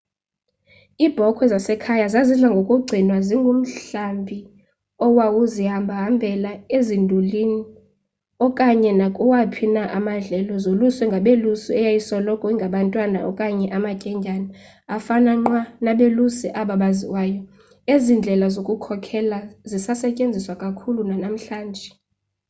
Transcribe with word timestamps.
iibhokhwe 1.05 1.45
zasekhaya 1.53 2.05
zazidla 2.13 2.47
ngokugcinwa 2.53 3.17
zingumhlambi 3.27 4.37
owawuzihambahambela 5.05 6.51
ezindulini 6.77 7.59
okanye 8.45 8.91
nakuwaphi 8.99 9.65
na 9.75 9.83
amadlelo 9.97 10.53
zoluswe 10.63 11.03
ngabelusi 11.09 11.69
eyayisoloko 11.79 12.45
ingabantwana 12.53 13.19
okanye 13.29 13.67
amatyendyana 13.77 14.49
afana 14.95 15.31
nqwa 15.39 15.61
nabelusi 15.85 16.47
aba 16.61 16.75
baziwayo 16.81 17.41
ezindlela 17.93 18.47
zokukhokhela 18.55 19.39
zisasetyetziswa 19.69 20.53
kakhulu 20.63 20.99
nanamhlanje 21.09 21.89